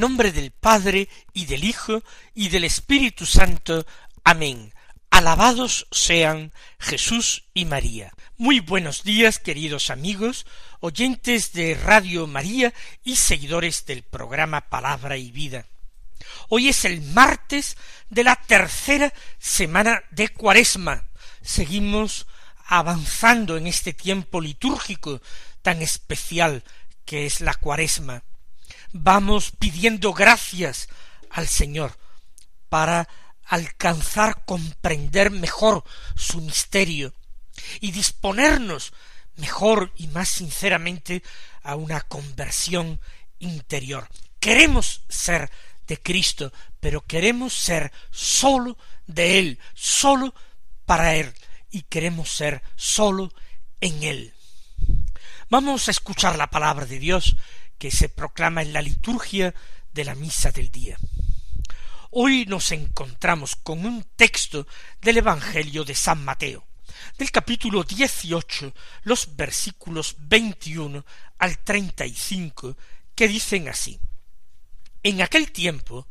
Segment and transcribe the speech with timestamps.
[0.00, 2.02] Nombre del Padre y del Hijo
[2.34, 3.86] y del Espíritu Santo.
[4.24, 4.72] Amén.
[5.10, 8.10] Alabados sean Jesús y María.
[8.38, 10.46] Muy buenos días, queridos amigos,
[10.80, 12.72] oyentes de Radio María
[13.04, 15.66] y seguidores del programa Palabra y Vida.
[16.48, 17.76] Hoy es el martes
[18.08, 21.04] de la tercera semana de Cuaresma.
[21.42, 22.26] Seguimos
[22.64, 25.20] avanzando en este tiempo litúrgico
[25.60, 26.64] tan especial
[27.04, 28.24] que es la Cuaresma
[28.92, 30.88] vamos pidiendo gracias
[31.30, 31.96] al Señor
[32.68, 33.08] para
[33.44, 35.84] alcanzar comprender mejor
[36.16, 37.12] su misterio
[37.80, 38.92] y disponernos
[39.36, 41.22] mejor y más sinceramente
[41.62, 43.00] a una conversión
[43.38, 44.08] interior.
[44.38, 45.50] Queremos ser
[45.86, 50.34] de Cristo, pero queremos ser sólo de Él, sólo
[50.86, 51.32] para Él,
[51.70, 53.32] y queremos ser sólo
[53.80, 54.34] en Él.
[55.48, 57.36] Vamos a escuchar la palabra de Dios
[57.80, 59.54] que se proclama en la liturgia
[59.94, 60.98] de la misa del día.
[62.10, 64.66] Hoy nos encontramos con un texto
[65.00, 66.66] del Evangelio de San Mateo,
[67.16, 71.06] del capítulo dieciocho, los versículos veintiuno
[71.38, 72.76] al treinta y cinco,
[73.14, 73.98] que dicen así
[75.02, 76.06] En aquel tiempo,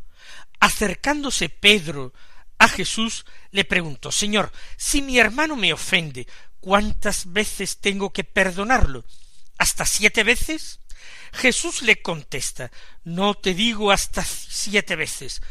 [0.60, 2.14] acercándose Pedro
[2.58, 6.26] a Jesús, le preguntó Señor, si mi hermano me ofende,
[6.62, 9.06] ¿cuántas veces tengo que perdonarlo?
[9.60, 10.80] ¿Hasta siete veces?
[11.34, 12.72] Jesús le contesta
[13.04, 15.42] No te digo hasta siete veces,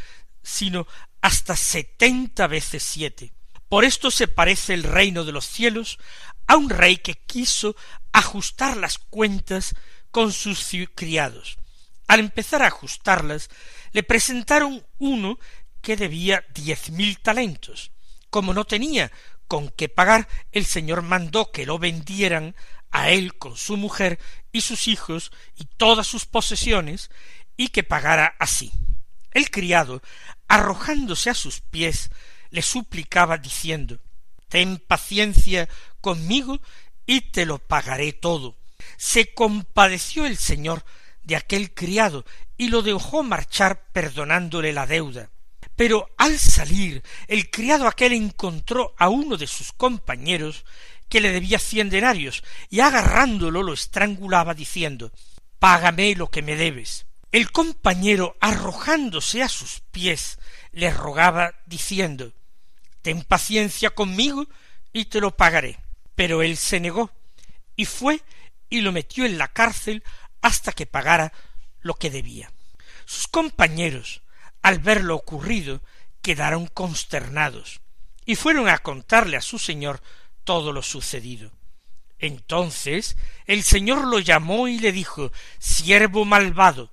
[0.43, 0.87] sino
[1.21, 3.33] hasta setenta veces siete.
[3.69, 5.99] Por esto se parece el reino de los cielos
[6.47, 7.77] a un rey que quiso
[8.13, 9.75] ajustar las cuentas
[10.11, 11.59] con sus criados.
[12.07, 13.51] Al empezar a ajustarlas,
[13.93, 15.39] le presentaron uno
[15.83, 17.93] que debía diez mil talentos.
[18.31, 19.13] Como no tenía
[19.47, 22.55] con qué pagar, el Señor mandó que lo vendieran
[22.91, 24.19] a él con su mujer
[24.59, 27.11] y sus hijos y todas sus posesiones,
[27.57, 28.73] y que pagara así.
[29.33, 30.03] El criado,
[30.47, 32.11] arrojándose a sus pies,
[32.51, 33.99] le suplicaba diciendo
[34.49, 35.69] Ten paciencia
[36.01, 36.61] conmigo
[37.05, 38.57] y te lo pagaré todo.
[38.97, 40.85] Se compadeció el señor
[41.23, 42.25] de aquel criado
[42.57, 45.31] y lo dejó marchar perdonándole la deuda.
[45.77, 50.65] Pero al salir el criado aquel encontró a uno de sus compañeros
[51.09, 55.13] que le debía cien denarios, y agarrándolo lo estrangulaba diciendo
[55.59, 57.07] Págame lo que me debes.
[57.33, 60.39] El compañero, arrojándose a sus pies,
[60.73, 62.33] le rogaba diciendo
[63.03, 64.47] Ten paciencia conmigo
[64.93, 65.79] y te lo pagaré.
[66.15, 67.11] Pero él se negó,
[67.77, 68.23] y fue
[68.71, 70.03] y lo metió en la cárcel
[70.43, 71.33] hasta que pagara
[71.81, 72.53] lo que debía.
[73.05, 74.23] Sus compañeros,
[74.63, 75.81] al ver lo ocurrido,
[76.23, 77.81] quedaron consternados,
[78.25, 80.03] y fueron a contarle a su señor
[80.49, 81.53] todo lo sucedido.
[82.19, 86.91] Entonces el Señor lo llamó y le dijo Siervo malvado,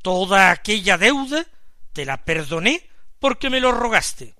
[0.00, 1.46] toda aquella deuda
[1.92, 4.34] te la perdoné porque me lo rogaste.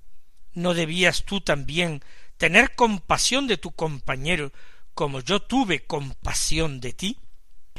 [0.54, 2.02] ¿No debías tú también
[2.38, 4.52] tener compasión de tu compañero
[4.94, 7.18] como yo tuve compasión de ti?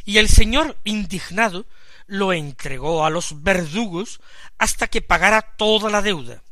[0.05, 1.65] Y el Señor, indignado,
[2.05, 4.21] lo entregó a los verdugos
[4.59, 6.43] hasta que pagara toda la deuda.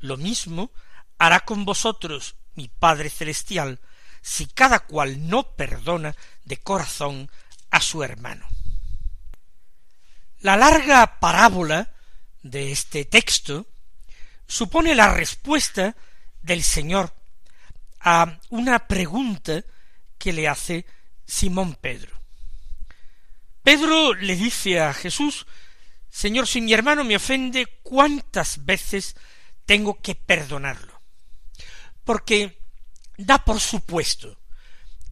[0.00, 0.72] Lo mismo
[1.18, 3.80] hará con vosotros mi Padre Celestial,
[4.20, 7.30] si cada cual no perdona de corazón
[7.70, 8.46] a su hermano.
[10.40, 11.88] La larga parábola
[12.42, 13.66] de este texto
[14.46, 15.96] supone la respuesta
[16.42, 17.14] del Señor
[18.00, 19.64] a una pregunta
[20.18, 20.84] que le hace
[21.24, 22.20] Simón Pedro.
[23.62, 25.46] Pedro le dice a Jesús,
[26.10, 29.16] Señor, si mi hermano me ofende, ¿cuántas veces
[29.64, 30.99] tengo que perdonarlo?
[32.10, 32.58] Porque
[33.18, 34.36] da por supuesto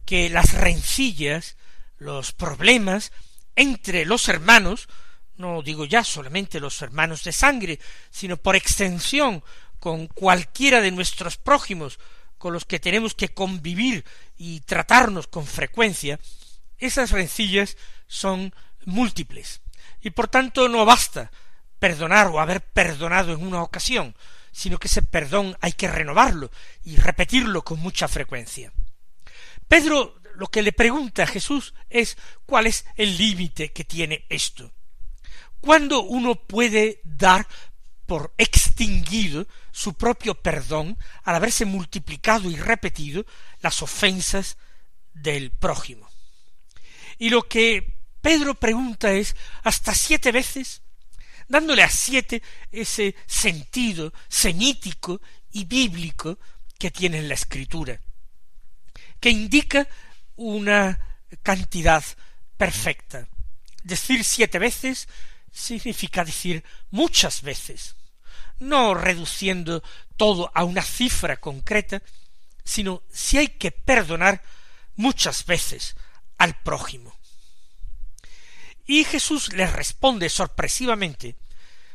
[0.03, 1.55] que las rencillas,
[1.97, 3.13] los problemas
[3.55, 4.89] entre los hermanos,
[5.37, 7.79] no digo ya solamente los hermanos de sangre,
[8.09, 9.45] sino por extensión
[9.79, 11.99] con cualquiera de nuestros prójimos
[12.37, 14.03] con los que tenemos que convivir
[14.35, 16.19] y tratarnos con frecuencia,
[16.79, 18.53] esas rencillas son
[18.83, 19.61] múltiples,
[20.01, 21.31] y por tanto no basta
[21.79, 24.13] perdonar o haber perdonado en una ocasión,
[24.51, 26.51] sino que ese perdón hay que renovarlo
[26.83, 28.71] y repetirlo con mucha frecuencia.
[29.67, 34.73] Pedro lo que le pregunta a Jesús es cuál es el límite que tiene esto.
[35.59, 37.45] ¿Cuándo uno puede dar
[38.09, 43.23] por extinguido su propio perdón al haberse multiplicado y repetido
[43.61, 44.57] las ofensas
[45.13, 46.09] del prójimo.
[47.19, 50.81] Y lo que Pedro pregunta es hasta siete veces,
[51.49, 52.41] dándole a siete
[52.71, 55.19] ese sentido semítico
[55.51, 56.39] y bíblico
[56.77, 57.99] que tiene la escritura,
[59.19, 59.85] que indica
[60.37, 60.97] una
[61.43, 62.03] cantidad
[62.55, 63.27] perfecta.
[63.83, 65.09] Decir siete veces
[65.51, 67.95] significa decir muchas veces
[68.59, 69.83] no reduciendo
[70.17, 72.01] todo a una cifra concreta,
[72.63, 74.43] sino si hay que perdonar
[74.95, 75.95] muchas veces
[76.37, 77.17] al prójimo.
[78.91, 81.35] Y Jesús le responde sorpresivamente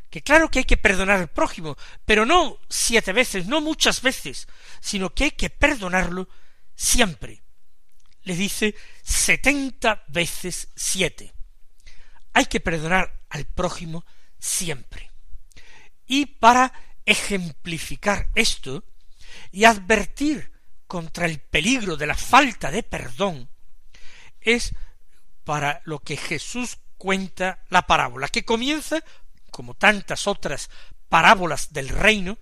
[0.08, 4.46] que claro que hay que perdonar al prójimo, pero no siete veces, no muchas veces,
[4.80, 6.28] sino que hay que perdonarlo
[6.76, 7.42] siempre.
[8.22, 11.34] Le dice setenta veces siete.
[12.32, 14.06] Hay que perdonar al prójimo
[14.38, 15.10] siempre.
[16.06, 16.72] Y para
[17.04, 18.84] ejemplificar esto
[19.50, 20.52] y advertir
[20.86, 23.50] contra el peligro de la falta de perdón,
[24.40, 24.76] es
[25.42, 29.04] para lo que Jesús cuenta la parábola, que comienza,
[29.50, 30.70] como tantas otras
[31.10, 32.38] parábolas del reino,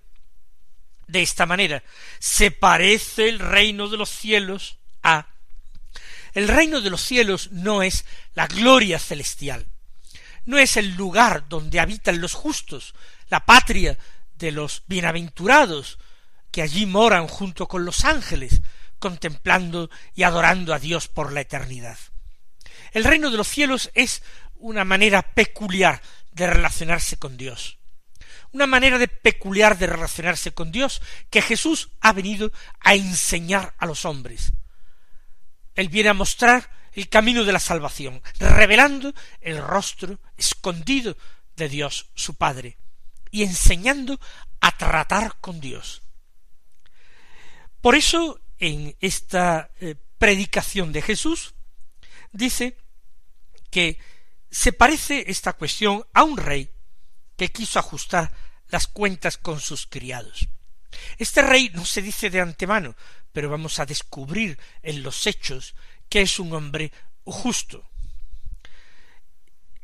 [1.05, 1.83] de esta manera.
[2.19, 5.27] Se parece el reino de los cielos a...
[6.31, 8.05] El reino de los cielos no es
[8.35, 9.67] la gloria celestial,
[10.45, 12.95] no es el lugar donde habitan los justos,
[13.27, 13.97] la patria
[14.35, 15.99] de los bienaventurados,
[16.51, 18.61] que allí moran junto con los ángeles,
[18.97, 21.97] contemplando y adorando a Dios por la eternidad.
[22.93, 24.21] El reino de los cielos es
[24.63, 26.01] una manera peculiar
[26.31, 27.79] de relacionarse con Dios,
[28.51, 33.85] una manera de peculiar de relacionarse con Dios que Jesús ha venido a enseñar a
[33.85, 34.53] los hombres.
[35.75, 41.17] Él viene a mostrar el camino de la salvación, revelando el rostro escondido
[41.57, 42.77] de Dios su Padre
[43.31, 44.17] y enseñando
[44.61, 46.03] a tratar con Dios.
[47.81, 51.53] Por eso, en esta eh, predicación de Jesús,
[52.31, 52.77] dice
[53.69, 53.99] que
[54.53, 56.69] se parece esta cuestión a un rey
[57.35, 58.31] que quiso ajustar
[58.69, 60.47] las cuentas con sus criados.
[61.17, 62.95] Este rey no se dice de antemano,
[63.31, 65.75] pero vamos a descubrir en los hechos
[66.07, 66.91] que es un hombre
[67.25, 67.89] justo,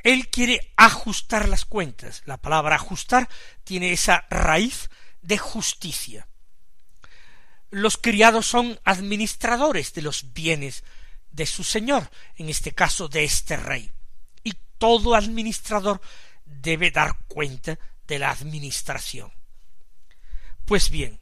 [0.04, 2.24] él quiere ajustar las cuentas.
[2.26, 3.30] La palabra ajustar
[3.64, 4.90] tiene esa raíz
[5.22, 6.28] de justicia.
[7.70, 10.84] Los criados son administradores de los bienes
[11.32, 13.92] de su señor, en este caso de este rey.
[14.80, 16.02] Todo administrador
[16.46, 17.78] debe dar cuenta
[18.08, 19.32] de la administración.
[20.66, 21.20] Pues bien,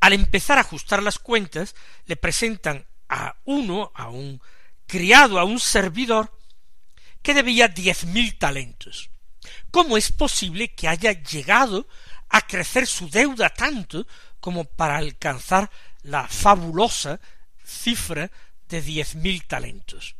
[0.00, 1.74] al empezar a ajustar las cuentas,
[2.06, 4.40] le presentan a uno, a un
[4.86, 6.32] criado, a un servidor,
[7.22, 9.10] que debía diez mil talentos.
[9.70, 11.88] ¿Cómo es posible que haya llegado
[12.28, 14.06] a crecer su deuda tanto
[14.40, 15.70] como para alcanzar
[16.02, 17.20] la fabulosa
[17.64, 18.30] cifra
[18.68, 20.17] de diez mil talentos?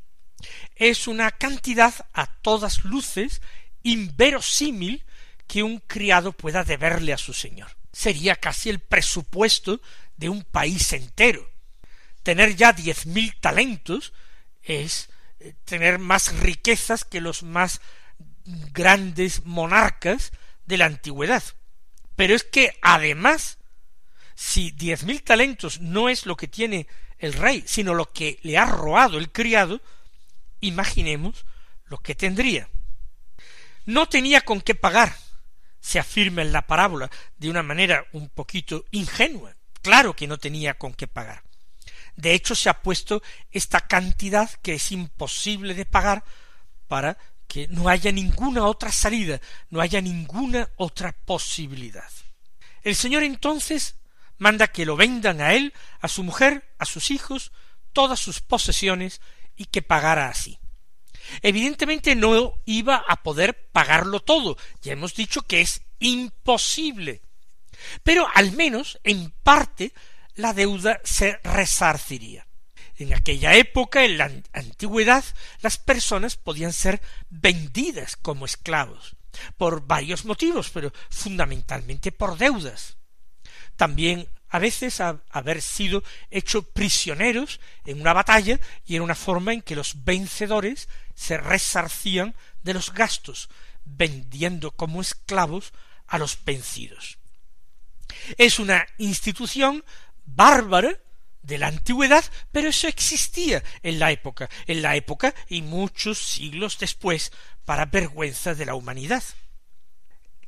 [0.76, 3.42] Es una cantidad a todas luces
[3.82, 5.04] inverosímil
[5.46, 7.76] que un criado pueda deberle a su señor.
[7.92, 9.80] Sería casi el presupuesto
[10.16, 11.50] de un país entero.
[12.22, 14.12] Tener ya diez mil talentos
[14.62, 15.08] es
[15.64, 17.80] tener más riquezas que los más
[18.44, 20.32] grandes monarcas
[20.66, 21.42] de la antigüedad.
[22.16, 23.58] Pero es que además,
[24.34, 26.86] si diez mil talentos no es lo que tiene
[27.18, 29.80] el rey, sino lo que le ha robado el criado,
[30.60, 31.44] imaginemos
[31.86, 32.68] lo que tendría.
[33.86, 35.16] No tenía con qué pagar,
[35.80, 39.54] se afirma en la parábola de una manera un poquito ingenua.
[39.82, 41.42] Claro que no tenía con qué pagar.
[42.16, 46.24] De hecho, se ha puesto esta cantidad que es imposible de pagar
[46.88, 52.10] para que no haya ninguna otra salida, no haya ninguna otra posibilidad.
[52.82, 53.96] El Señor entonces
[54.36, 57.52] manda que lo vendan a él, a su mujer, a sus hijos,
[57.92, 59.20] todas sus posesiones
[59.58, 60.58] y que pagara así.
[61.42, 67.20] Evidentemente no iba a poder pagarlo todo, ya hemos dicho que es imposible.
[68.02, 69.92] Pero al menos en parte
[70.34, 72.46] la deuda se resarciría.
[72.96, 75.24] En aquella época, en la antigüedad,
[75.60, 79.14] las personas podían ser vendidas como esclavos,
[79.56, 82.96] por varios motivos, pero fundamentalmente por deudas.
[83.76, 89.62] También a veces haber sido hecho prisioneros en una batalla y en una forma en
[89.62, 93.48] que los vencedores se resarcían de los gastos,
[93.84, 95.72] vendiendo como esclavos
[96.06, 97.18] a los vencidos.
[98.36, 99.84] Es una institución
[100.24, 100.98] bárbara
[101.42, 106.78] de la antigüedad, pero eso existía en la época, en la época y muchos siglos
[106.78, 107.32] después,
[107.64, 109.22] para vergüenza de la humanidad.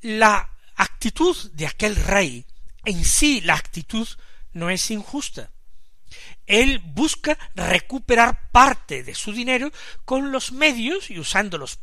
[0.00, 2.46] La actitud de aquel rey,
[2.84, 4.08] en sí la actitud
[4.52, 5.50] no es injusta.
[6.46, 9.70] Él busca recuperar parte de su dinero
[10.04, 11.78] con los medios y usando los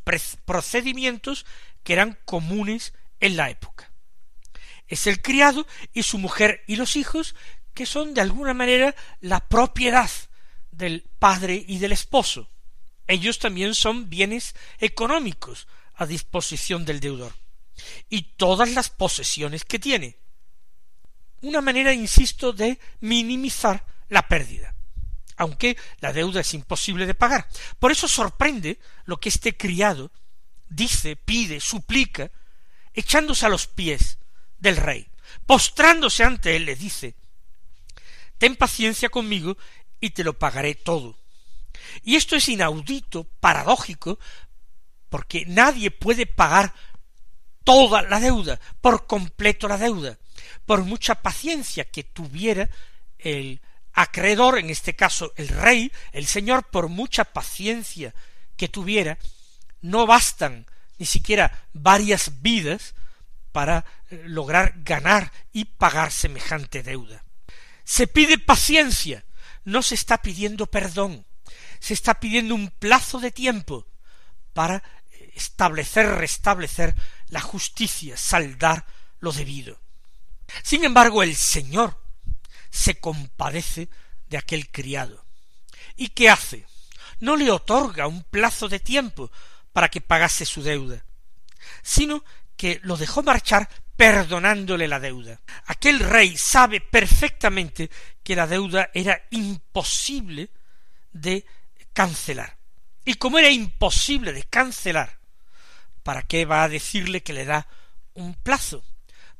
[0.46, 1.46] procedimientos
[1.84, 3.92] que eran comunes en la época.
[4.88, 7.36] Es el criado y su mujer y los hijos
[7.74, 10.10] que son de alguna manera la propiedad
[10.72, 12.50] del padre y del esposo.
[13.08, 17.34] Ellos también son bienes económicos a disposición del deudor.
[18.10, 20.18] Y todas las posesiones que tiene.
[21.42, 24.76] Una manera, insisto, de minimizar la pérdida,
[25.36, 27.48] aunque la deuda es imposible de pagar.
[27.80, 30.12] Por eso sorprende lo que este criado
[30.70, 32.32] dice, pide, suplica,
[32.94, 34.18] echándose a los pies
[34.58, 35.08] del rey,
[35.46, 37.16] postrándose ante él, le dice,
[38.38, 39.58] Ten paciencia conmigo
[40.00, 41.18] y te lo pagaré todo.
[42.04, 44.20] Y esto es inaudito, paradójico,
[45.10, 46.74] porque nadie puede pagar
[47.64, 50.18] toda la deuda, por completo la deuda,
[50.66, 52.70] por mucha paciencia que tuviera
[53.20, 53.62] el
[53.94, 58.14] acreedor, en este caso el rey, el señor, por mucha paciencia
[58.56, 59.18] que tuviera,
[59.82, 60.66] no bastan
[60.98, 62.94] ni siquiera varias vidas
[63.52, 67.24] para eh, lograr ganar y pagar semejante deuda.
[67.84, 69.26] Se pide paciencia,
[69.64, 71.26] no se está pidiendo perdón,
[71.80, 73.88] se está pidiendo un plazo de tiempo
[74.54, 76.96] para eh, establecer, restablecer
[77.30, 78.86] la justicia, saldar
[79.20, 79.80] lo debido.
[80.64, 82.00] Sin embargo, el Señor
[82.70, 83.90] se compadece
[84.30, 85.26] de aquel criado.
[85.96, 86.66] ¿Y qué hace?
[87.20, 89.32] No le otorga un plazo de tiempo
[89.74, 91.04] para que pagase su deuda,
[91.82, 92.24] sino
[92.56, 95.42] que lo dejó marchar perdonándole la deuda.
[95.66, 97.90] Aquel rey sabe perfectamente
[98.24, 100.50] que la deuda era imposible
[101.12, 101.46] de
[101.94, 102.58] cancelar.
[103.04, 105.18] Y como era imposible de cancelar,
[106.04, 107.68] ¿para qué va a decirle que le da
[108.14, 108.84] un plazo?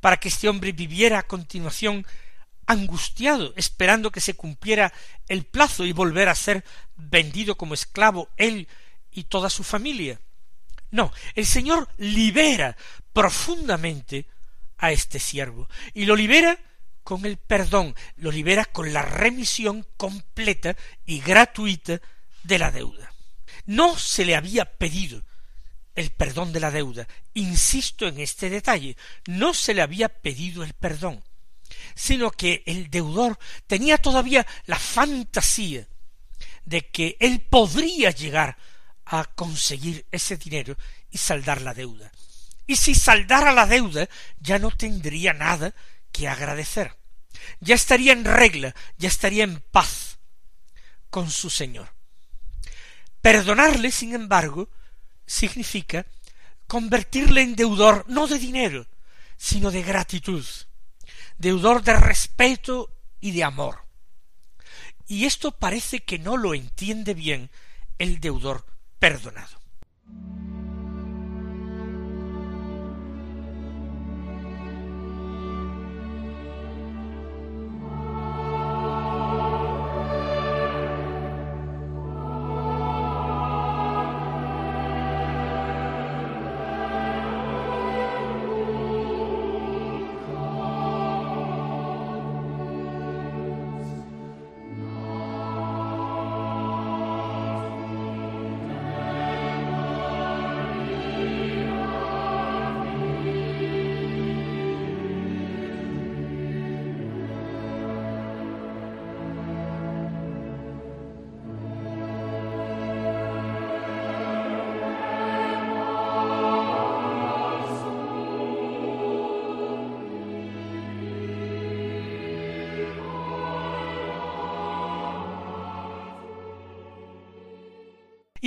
[0.08, 2.08] Para que este hombre viviera a continuación
[2.66, 4.94] angustiado, esperando que se cumpliera
[5.28, 6.64] el plazo y volver a ser
[6.96, 8.70] vendido como esclavo él
[9.12, 10.22] y toda su familia.
[10.92, 12.78] No, el Señor libera
[13.12, 14.28] profundamente
[14.78, 16.58] a este siervo y lo libera
[17.04, 22.00] con el perdón, lo libera con la remisión completa y gratuita
[22.44, 23.12] de la deuda.
[23.66, 25.26] No se le había pedido
[25.98, 27.08] el perdón de la deuda.
[27.34, 31.24] Insisto en este detalle, no se le había pedido el perdón,
[31.96, 35.88] sino que el deudor tenía todavía la fantasía
[36.64, 38.58] de que él podría llegar
[39.06, 40.78] a conseguir ese dinero
[41.10, 42.12] y saldar la deuda.
[42.68, 44.08] Y si saldara la deuda,
[44.40, 45.74] ya no tendría nada
[46.12, 46.96] que agradecer.
[47.60, 50.20] Ya estaría en regla, ya estaría en paz
[51.10, 51.92] con su Señor.
[53.22, 54.70] Perdonarle, sin embargo,
[55.28, 56.08] significa
[56.66, 58.88] convertirle en deudor no de dinero,
[59.38, 60.44] sino de gratitud,
[61.38, 63.86] deudor de respeto y de amor.
[65.08, 67.52] Y esto parece que no lo entiende bien
[68.00, 68.66] el deudor
[69.00, 69.62] perdonado.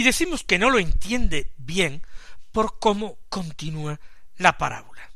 [0.00, 2.02] Y decimos que no lo entiende bien
[2.52, 4.00] por cómo continúa
[4.38, 5.11] la parábola.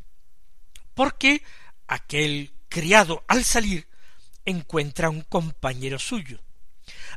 [0.93, 1.43] Porque
[1.87, 3.89] aquel criado al salir
[4.45, 6.39] encuentra a un compañero suyo,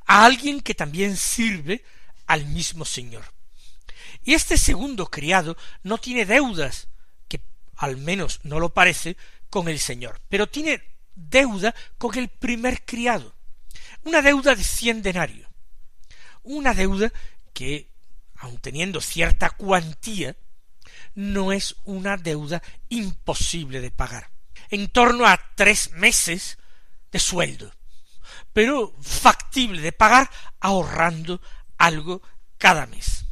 [0.05, 1.83] a alguien que también sirve
[2.25, 3.25] al mismo Señor.
[4.23, 6.87] Y este segundo criado no tiene deudas,
[7.27, 7.41] que
[7.75, 9.17] al menos no lo parece,
[9.49, 10.81] con el Señor, pero tiene
[11.15, 13.35] deuda con el primer criado,
[14.05, 15.49] una deuda de cien denarios,
[16.43, 17.11] una deuda
[17.57, 17.89] que,
[18.35, 20.37] aun teniendo cierta cuantía,
[21.15, 24.29] no es una deuda imposible de pagar.
[24.69, 26.59] En torno a tres meses
[27.11, 27.73] de sueldo,
[28.53, 31.41] pero factible de pagar ahorrando
[31.79, 32.21] algo
[32.59, 33.25] cada mes.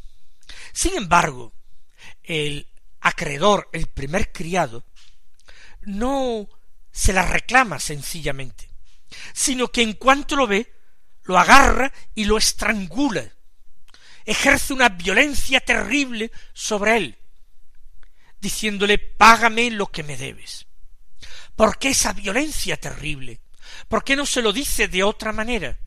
[0.73, 1.53] Sin embargo,
[2.23, 2.67] el
[3.01, 4.85] acreedor, el primer criado,
[5.83, 6.49] no
[6.91, 8.71] se la reclama sencillamente,
[9.35, 10.73] sino que en cuanto lo ve,
[11.25, 13.34] lo agarra y lo estrangula,
[14.25, 17.17] ejerce una violencia terrible sobre él,
[18.39, 20.65] diciéndole págame lo que me debes.
[21.55, 23.39] ¿Por qué esa violencia terrible?
[23.87, 25.77] ¿Por qué no se lo dice de otra manera?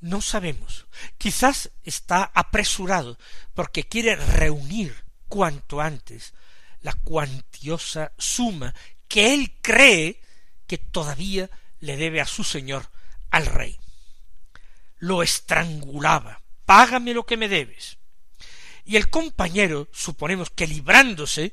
[0.00, 0.86] No sabemos.
[1.18, 3.18] Quizás está apresurado
[3.54, 6.34] porque quiere reunir cuanto antes
[6.82, 8.74] la cuantiosa suma
[9.08, 10.20] que él cree
[10.66, 12.90] que todavía le debe a su señor,
[13.30, 13.78] al rey.
[14.98, 16.40] Lo estrangulaba.
[16.70, 17.98] Págame lo que me debes.
[18.84, 21.52] Y el compañero, suponemos que librándose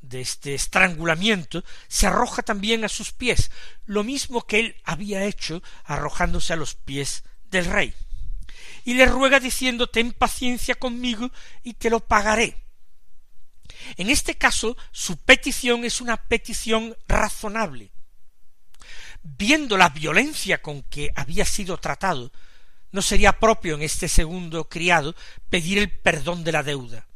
[0.00, 3.50] de este estrangulamiento, se arroja también a sus pies,
[3.84, 7.94] lo mismo que él había hecho arrojándose a los pies del rey.
[8.86, 11.30] Y le ruega diciendo ten paciencia conmigo
[11.62, 12.56] y te lo pagaré.
[13.98, 17.92] En este caso, su petición es una petición razonable.
[19.22, 22.32] Viendo la violencia con que había sido tratado,
[22.94, 25.16] no sería propio en este segundo criado
[25.50, 27.08] pedir el perdón de la deuda.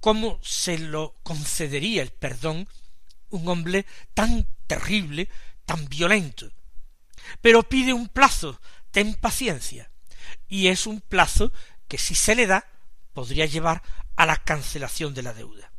[0.00, 2.66] ¿Cómo se lo concedería el perdón
[3.28, 5.28] un hombre tan terrible,
[5.66, 6.50] tan violento?
[7.42, 8.58] Pero pide un plazo,
[8.90, 9.90] ten paciencia.
[10.48, 11.52] Y es un plazo
[11.86, 12.66] que si se le da,
[13.12, 13.82] podría llevar
[14.16, 15.70] a la cancelación de la deuda.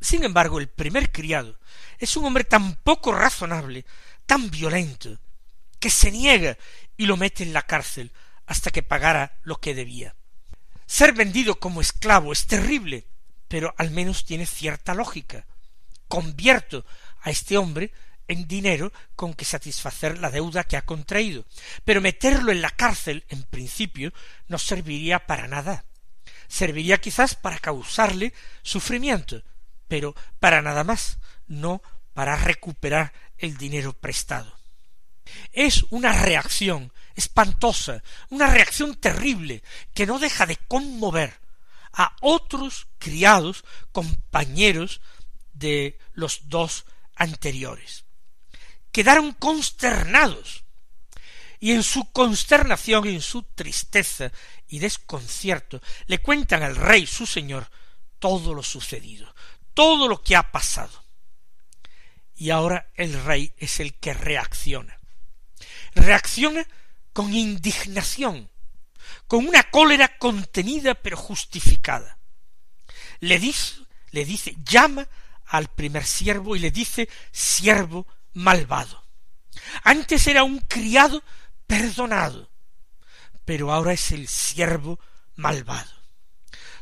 [0.00, 1.58] Sin embargo, el primer criado
[1.98, 3.84] es un hombre tan poco razonable,
[4.24, 5.18] tan violento,
[5.78, 6.56] que se niega
[6.96, 8.10] y lo mete en la cárcel
[8.52, 10.14] hasta que pagara lo que debía.
[10.84, 13.06] Ser vendido como esclavo es terrible,
[13.48, 15.46] pero al menos tiene cierta lógica.
[16.06, 16.84] Convierto
[17.22, 17.92] a este hombre
[18.28, 21.46] en dinero con que satisfacer la deuda que ha contraído.
[21.86, 24.12] Pero meterlo en la cárcel, en principio,
[24.48, 25.86] no serviría para nada.
[26.46, 29.42] Serviría quizás para causarle sufrimiento,
[29.88, 31.80] pero para nada más, no
[32.12, 34.54] para recuperar el dinero prestado.
[35.52, 39.62] Es una reacción espantosa, una reacción terrible,
[39.94, 41.40] que no deja de conmover
[41.92, 45.00] a otros criados, compañeros
[45.52, 48.04] de los dos anteriores.
[48.90, 50.64] Quedaron consternados,
[51.60, 54.32] y en su consternación, en su tristeza
[54.68, 57.70] y desconcierto, le cuentan al rey su señor
[58.18, 59.32] todo lo sucedido,
[59.74, 61.04] todo lo que ha pasado.
[62.34, 64.98] Y ahora el rey es el que reacciona
[65.94, 66.66] reacciona
[67.12, 68.50] con indignación,
[69.26, 72.18] con una cólera contenida pero justificada.
[73.20, 73.76] Le dice,
[74.10, 75.08] le dice, llama
[75.46, 79.04] al primer siervo y le dice siervo malvado.
[79.84, 81.22] Antes era un criado
[81.66, 82.50] perdonado,
[83.44, 84.98] pero ahora es el siervo
[85.36, 85.90] malvado.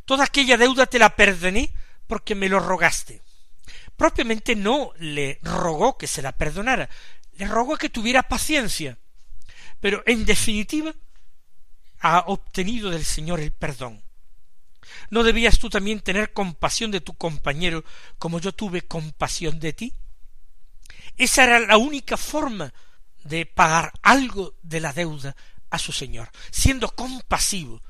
[0.05, 1.73] Toda aquella deuda te la perdoné
[2.07, 3.23] porque me lo rogaste.
[3.97, 6.88] Propiamente no le rogó que se la perdonara,
[7.35, 8.99] le rogó que tuviera paciencia,
[9.81, 10.95] pero en definitiva
[12.01, 14.03] ha obtenido del Señor el perdón.
[15.11, 17.85] ¿No debías tú también tener compasión de tu compañero
[18.19, 19.93] como yo tuve compasión de ti?
[21.16, 22.73] Esa era la única forma
[23.25, 25.37] de pagar algo de la deuda
[25.69, 27.83] a su Señor, siendo compasivo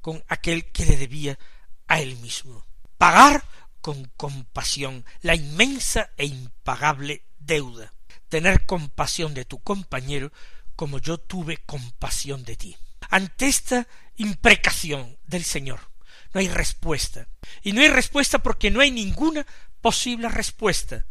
[0.00, 1.38] con aquel que le debía
[1.86, 2.66] a él mismo.
[2.98, 3.44] Pagar
[3.80, 7.92] con compasión la inmensa e impagable deuda
[8.32, 10.32] tener compasión de tu compañero
[10.76, 12.76] como yo tuve compasión de ti.
[13.10, 15.92] Ante esta imprecación del Señor
[16.32, 17.26] no hay respuesta.
[17.62, 19.46] Y no hay respuesta porque no hay ninguna
[19.80, 21.06] posible respuesta.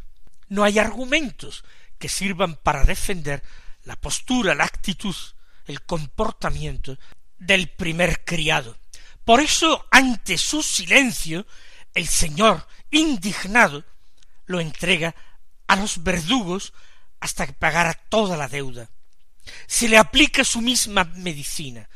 [0.50, 1.64] No hay argumentos
[1.98, 3.44] que sirvan para defender
[3.84, 5.16] la postura, la actitud,
[5.66, 6.98] el comportamiento
[7.38, 8.78] del primer criado.
[9.24, 11.46] Por eso, ante su silencio,
[11.94, 13.86] el Señor, indignado,
[14.46, 15.16] lo entrega
[15.68, 16.74] a los verdugos
[17.20, 18.90] hasta que pagara toda la deuda.
[19.68, 21.90] Se le aplica su misma medicina.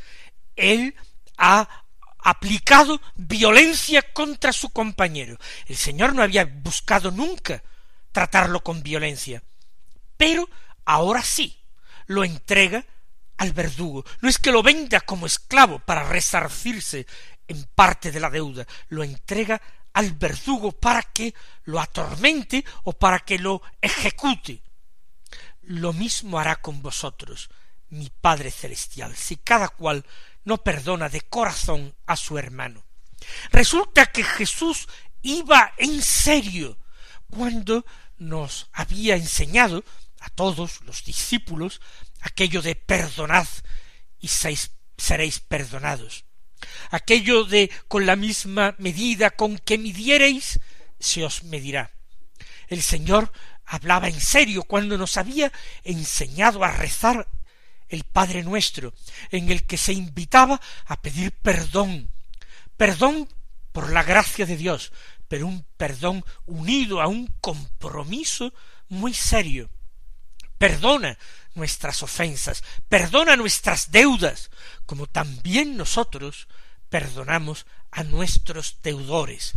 [0.55, 0.95] Él
[1.37, 1.67] ha
[2.19, 5.37] aplicado violencia contra su compañero.
[5.67, 7.61] El Señor no había buscado nunca
[8.11, 9.43] tratarlo con violencia.
[10.17, 10.49] Pero
[10.85, 11.59] ahora sí,
[12.07, 12.85] lo entrega
[13.37, 14.05] al verdugo.
[14.21, 17.05] No es que lo venda como esclavo para resarcirse
[17.47, 19.61] en parte de la deuda, lo entrega
[19.93, 21.33] al verdugo para que
[21.65, 24.61] lo atormente o para que lo ejecute
[25.67, 27.49] lo mismo hará con vosotros
[27.89, 30.05] mi Padre Celestial, si cada cual
[30.43, 32.83] no perdona de corazón a su hermano.
[33.51, 34.87] Resulta que Jesús
[35.21, 36.77] iba en serio
[37.29, 37.85] cuando
[38.17, 39.83] nos había enseñado
[40.19, 41.81] a todos los discípulos
[42.21, 43.47] aquello de perdonad
[44.19, 46.25] y seréis perdonados.
[46.89, 50.59] Aquello de con la misma medida con que midiereis
[50.99, 51.91] se os medirá.
[52.67, 53.31] El Señor
[53.65, 55.51] hablaba en serio cuando nos había
[55.83, 57.27] enseñado a rezar
[57.87, 58.93] el Padre nuestro,
[59.31, 62.09] en el que se invitaba a pedir perdón,
[62.77, 63.29] perdón
[63.71, 64.91] por la gracia de Dios,
[65.27, 68.53] pero un perdón unido a un compromiso
[68.89, 69.69] muy serio.
[70.57, 71.17] Perdona
[71.53, 74.49] nuestras ofensas, perdona nuestras deudas,
[74.85, 76.47] como también nosotros
[76.89, 79.53] perdonamos a nuestros deudores.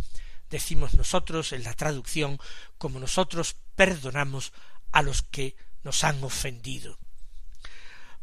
[0.49, 2.39] Decimos nosotros en la traducción,
[2.77, 4.51] como nosotros perdonamos
[4.91, 6.97] a los que nos han ofendido.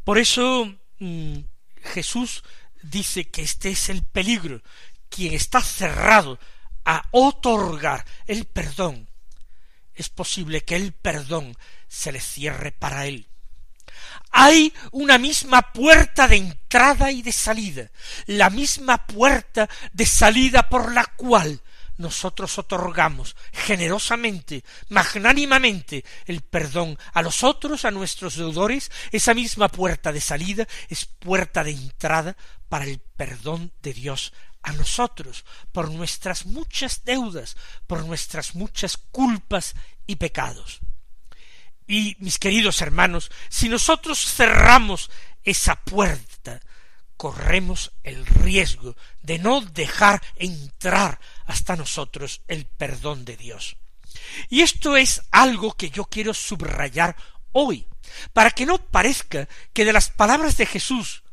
[0.03, 1.39] Por eso mm,
[1.83, 2.43] Jesús
[2.81, 4.61] dice que este es el peligro,
[5.09, 6.39] quien está cerrado
[6.85, 9.09] a otorgar el perdón,
[9.93, 13.27] es posible que el perdón se le cierre para él.
[14.31, 17.89] Hay una misma puerta de entrada y de salida,
[18.27, 21.61] la misma puerta de salida por la cual
[21.97, 30.11] nosotros otorgamos generosamente, magnánimamente el perdón a los otros, a nuestros deudores, esa misma puerta
[30.11, 32.37] de salida es puerta de entrada
[32.69, 34.33] para el perdón de Dios
[34.63, 37.55] a nosotros por nuestras muchas deudas,
[37.87, 40.79] por nuestras muchas culpas y pecados.
[41.87, 45.09] Y mis queridos hermanos, si nosotros cerramos
[45.43, 46.59] esa puerta,
[47.17, 53.77] corremos el riesgo de no dejar entrar hasta nosotros el perdón de Dios.
[54.49, 57.15] Y esto es algo que yo quiero subrayar
[57.51, 57.87] hoy,
[58.33, 61.23] para que no parezca que de las palabras de Jesús,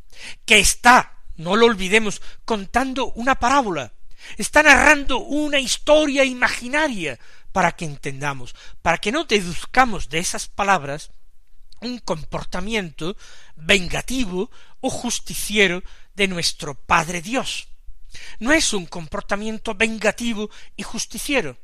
[0.45, 3.93] que está, no lo olvidemos, contando una parábola,
[4.37, 7.19] está narrando una historia imaginaria
[7.53, 11.11] para que entendamos, para que no deduzcamos de esas palabras
[11.87, 13.17] un comportamiento
[13.57, 15.83] vengativo o justiciero
[16.15, 17.69] de nuestro Padre Dios.
[18.39, 21.57] No es un comportamiento vengativo y justiciero.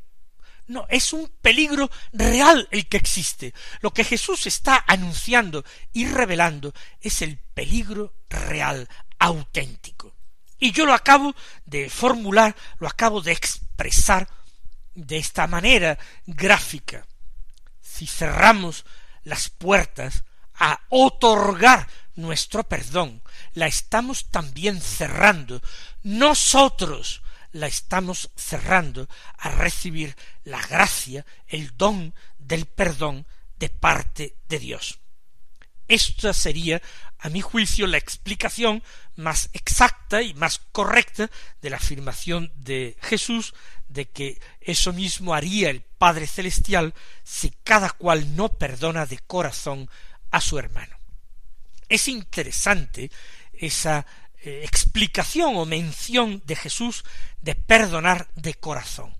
[0.66, 3.52] No, es un peligro real el que existe.
[3.80, 10.14] Lo que Jesús está anunciando y revelando es el peligro real, auténtico.
[10.60, 14.28] Y yo lo acabo de formular, lo acabo de expresar
[14.94, 17.06] de esta manera gráfica.
[17.80, 18.84] Si cerramos
[19.24, 23.22] las puertas a otorgar nuestro perdón,
[23.54, 25.60] la estamos también cerrando.
[26.02, 33.26] Nosotros la estamos cerrando a recibir la gracia, el don del perdón
[33.58, 35.00] de parte de Dios.
[35.88, 36.80] Esta sería,
[37.18, 38.82] a mi juicio, la explicación
[39.16, 41.30] más exacta y más correcta
[41.60, 43.54] de la afirmación de Jesús
[43.90, 49.90] de que eso mismo haría el Padre Celestial si cada cual no perdona de corazón
[50.30, 50.96] a su hermano.
[51.88, 53.10] Es interesante
[53.52, 54.06] esa
[54.42, 57.04] eh, explicación o mención de Jesús
[57.42, 59.14] de perdonar de corazón.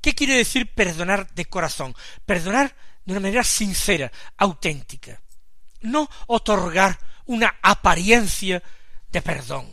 [0.00, 1.94] ¿Qué quiere decir perdonar de corazón?
[2.26, 5.20] Perdonar de una manera sincera, auténtica.
[5.82, 8.62] No otorgar una apariencia
[9.12, 9.72] de perdón,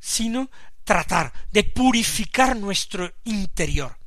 [0.00, 0.50] sino
[0.88, 3.98] tratar de purificar nuestro interior,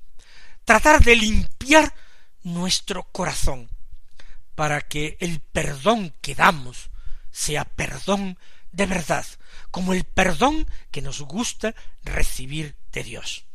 [0.66, 1.94] tratar de limpiar
[2.42, 3.70] nuestro corazón,
[4.56, 6.90] para que el perdón que damos
[7.30, 8.40] sea perdón
[8.72, 9.28] de verdad,
[9.70, 13.46] como el perdón que nos gusta recibir de Dios.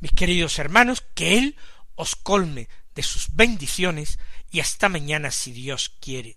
[0.00, 1.56] Mis queridos hermanos, que Él
[1.94, 4.18] os colme de sus bendiciones
[4.50, 6.36] y hasta mañana si Dios quiere.